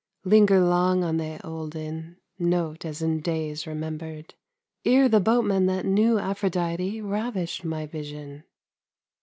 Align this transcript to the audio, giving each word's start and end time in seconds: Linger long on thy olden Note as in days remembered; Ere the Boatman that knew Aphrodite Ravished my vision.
Linger 0.23 0.59
long 0.59 1.03
on 1.03 1.17
thy 1.17 1.37
olden 1.43 2.17
Note 2.39 2.85
as 2.85 3.03
in 3.03 3.19
days 3.21 3.67
remembered; 3.67 4.33
Ere 4.83 5.07
the 5.07 5.19
Boatman 5.19 5.67
that 5.67 5.85
knew 5.85 6.17
Aphrodite 6.17 6.99
Ravished 7.01 7.63
my 7.63 7.85
vision. 7.85 8.43